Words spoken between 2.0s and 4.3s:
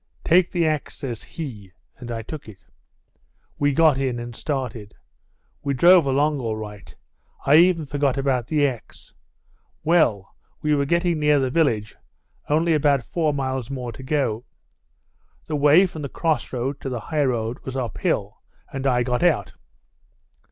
I took it. We got in